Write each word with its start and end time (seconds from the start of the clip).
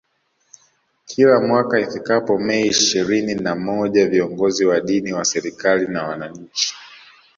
Kila 1.07 1.39
mwaka 1.39 1.79
ifikapo 1.79 2.37
Mei 2.37 2.67
ishirinina 2.67 3.55
moja 3.55 4.07
viongozi 4.07 4.65
wa 4.65 4.79
dini 4.81 5.13
wa 5.13 5.25
serikali 5.25 5.87
na 5.87 6.03
wananchi 6.07 6.75